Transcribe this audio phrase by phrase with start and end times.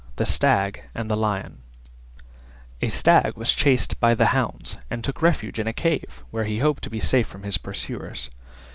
[0.15, 1.61] THE STAG AND THE LION
[2.81, 6.57] A Stag was chased by the hounds, and took refuge in a cave, where he
[6.57, 8.31] hoped to be safe from his pursuers.